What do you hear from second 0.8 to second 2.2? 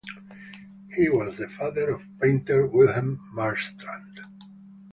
He was the father of